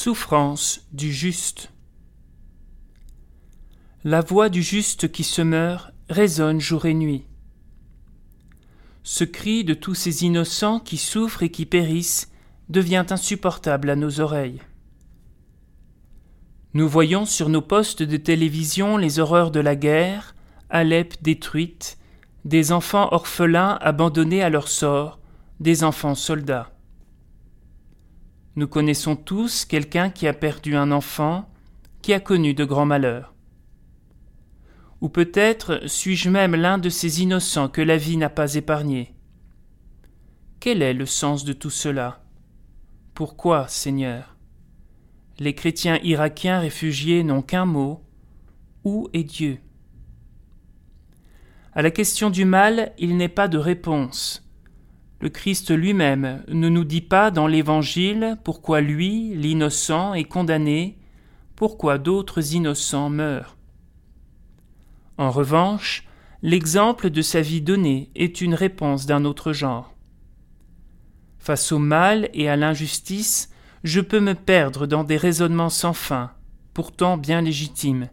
Souffrance 0.00 0.86
du 0.92 1.12
juste. 1.12 1.72
La 4.04 4.20
voix 4.20 4.48
du 4.48 4.62
juste 4.62 5.10
qui 5.10 5.24
se 5.24 5.42
meurt 5.42 5.90
résonne 6.08 6.60
jour 6.60 6.86
et 6.86 6.94
nuit. 6.94 7.24
Ce 9.02 9.24
cri 9.24 9.64
de 9.64 9.74
tous 9.74 9.96
ces 9.96 10.22
innocents 10.22 10.78
qui 10.78 10.98
souffrent 10.98 11.42
et 11.42 11.50
qui 11.50 11.66
périssent 11.66 12.30
devient 12.68 13.06
insupportable 13.10 13.90
à 13.90 13.96
nos 13.96 14.20
oreilles. 14.20 14.62
Nous 16.74 16.88
voyons 16.88 17.24
sur 17.24 17.48
nos 17.48 17.60
postes 17.60 18.04
de 18.04 18.16
télévision 18.16 18.98
les 18.98 19.18
horreurs 19.18 19.50
de 19.50 19.58
la 19.58 19.74
guerre, 19.74 20.36
Alep 20.70 21.20
détruite, 21.22 21.98
des 22.44 22.70
enfants 22.70 23.08
orphelins 23.10 23.76
abandonnés 23.80 24.44
à 24.44 24.48
leur 24.48 24.68
sort, 24.68 25.18
des 25.58 25.82
enfants 25.82 26.14
soldats. 26.14 26.70
Nous 28.58 28.66
connaissons 28.66 29.14
tous 29.14 29.64
quelqu'un 29.64 30.10
qui 30.10 30.26
a 30.26 30.32
perdu 30.32 30.74
un 30.74 30.90
enfant, 30.90 31.48
qui 32.02 32.12
a 32.12 32.18
connu 32.18 32.54
de 32.54 32.64
grands 32.64 32.86
malheurs. 32.86 33.32
Ou 35.00 35.08
peut-être 35.08 35.86
suis-je 35.86 36.28
même 36.28 36.56
l'un 36.56 36.78
de 36.78 36.88
ces 36.88 37.22
innocents 37.22 37.68
que 37.68 37.80
la 37.80 37.96
vie 37.96 38.16
n'a 38.16 38.30
pas 38.30 38.56
épargnés. 38.56 39.14
Quel 40.58 40.82
est 40.82 40.92
le 40.92 41.06
sens 41.06 41.44
de 41.44 41.52
tout 41.52 41.70
cela? 41.70 42.24
Pourquoi, 43.14 43.68
Seigneur? 43.68 44.34
Les 45.38 45.54
chrétiens 45.54 46.00
irakiens 46.02 46.58
réfugiés 46.58 47.22
n'ont 47.22 47.42
qu'un 47.42 47.64
mot 47.64 48.02
Où 48.82 49.08
est 49.12 49.22
Dieu? 49.22 49.60
À 51.74 51.82
la 51.82 51.92
question 51.92 52.28
du 52.28 52.44
mal, 52.44 52.92
il 52.98 53.16
n'est 53.16 53.28
pas 53.28 53.46
de 53.46 53.58
réponse. 53.58 54.47
Le 55.20 55.30
Christ 55.30 55.72
lui-même 55.72 56.44
ne 56.48 56.68
nous 56.68 56.84
dit 56.84 57.00
pas 57.00 57.32
dans 57.32 57.48
l'Évangile 57.48 58.36
pourquoi 58.44 58.80
lui, 58.80 59.34
l'innocent, 59.34 60.14
est 60.14 60.24
condamné, 60.24 60.96
pourquoi 61.56 61.98
d'autres 61.98 62.54
innocents 62.54 63.10
meurent. 63.10 63.56
En 65.16 65.32
revanche, 65.32 66.06
l'exemple 66.42 67.10
de 67.10 67.20
sa 67.20 67.40
vie 67.40 67.62
donnée 67.62 68.12
est 68.14 68.40
une 68.40 68.54
réponse 68.54 69.06
d'un 69.06 69.24
autre 69.24 69.52
genre. 69.52 69.92
Face 71.40 71.72
au 71.72 71.80
mal 71.80 72.28
et 72.32 72.48
à 72.48 72.54
l'injustice, 72.54 73.50
je 73.82 74.00
peux 74.00 74.20
me 74.20 74.34
perdre 74.34 74.86
dans 74.86 75.02
des 75.02 75.16
raisonnements 75.16 75.68
sans 75.68 75.94
fin, 75.94 76.30
pourtant 76.74 77.16
bien 77.16 77.40
légitimes, 77.40 78.08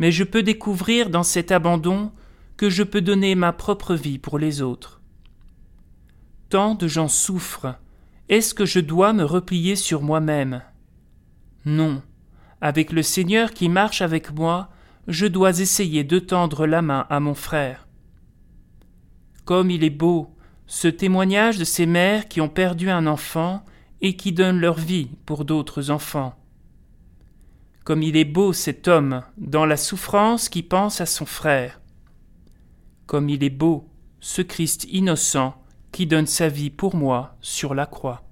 mais 0.00 0.10
je 0.10 0.24
peux 0.24 0.42
découvrir 0.42 1.08
dans 1.08 1.22
cet 1.22 1.52
abandon 1.52 2.10
que 2.56 2.68
je 2.68 2.82
peux 2.82 3.00
donner 3.00 3.36
ma 3.36 3.52
propre 3.52 3.94
vie 3.94 4.18
pour 4.18 4.40
les 4.40 4.60
autres 4.60 4.95
de 6.56 6.88
gens 6.88 7.08
souffrent, 7.08 7.74
est-ce 8.28 8.54
que 8.54 8.64
je 8.64 8.80
dois 8.80 9.12
me 9.12 9.24
replier 9.24 9.76
sur 9.76 10.02
moi-même? 10.02 10.62
Non. 11.64 12.02
Avec 12.60 12.92
le 12.92 13.02
Seigneur 13.02 13.52
qui 13.52 13.68
marche 13.68 14.00
avec 14.00 14.32
moi, 14.32 14.70
je 15.06 15.26
dois 15.26 15.60
essayer 15.60 16.02
de 16.02 16.18
tendre 16.18 16.66
la 16.66 16.82
main 16.82 17.06
à 17.10 17.20
mon 17.20 17.34
frère. 17.34 17.86
Comme 19.44 19.70
il 19.70 19.84
est 19.84 19.90
beau, 19.90 20.34
ce 20.66 20.88
témoignage 20.88 21.58
de 21.58 21.64
ces 21.64 21.86
mères 21.86 22.26
qui 22.26 22.40
ont 22.40 22.48
perdu 22.48 22.90
un 22.90 23.06
enfant 23.06 23.62
et 24.00 24.16
qui 24.16 24.32
donnent 24.32 24.60
leur 24.60 24.78
vie 24.78 25.10
pour 25.26 25.44
d'autres 25.44 25.90
enfants. 25.90 26.34
Comme 27.84 28.02
il 28.02 28.16
est 28.16 28.24
beau 28.24 28.52
cet 28.52 28.88
homme 28.88 29.22
dans 29.36 29.66
la 29.66 29.76
souffrance 29.76 30.48
qui 30.48 30.62
pense 30.62 31.00
à 31.00 31.06
son 31.06 31.26
frère. 31.26 31.80
Comme 33.06 33.28
il 33.28 33.44
est 33.44 33.50
beau 33.50 33.88
ce 34.20 34.42
Christ 34.42 34.88
innocent 34.90 35.54
qui 35.96 36.06
donne 36.06 36.26
sa 36.26 36.48
vie 36.48 36.68
pour 36.68 36.94
moi 36.94 37.36
sur 37.40 37.74
la 37.74 37.86
croix. 37.86 38.25